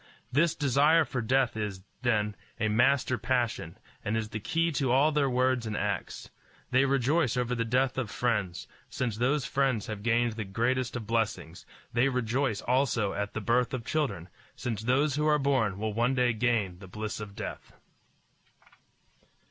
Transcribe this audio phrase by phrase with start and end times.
[0.31, 5.11] This desire for death is, then, a master passion, and is the key to all
[5.11, 6.31] their words and acts.
[6.71, 11.05] They rejoice over the death of friends, since those friends have gained the greatest of
[11.05, 15.93] blessings; they rejoice also at the birth of children, since those who are born will
[15.93, 17.73] one day gain the bliss of death.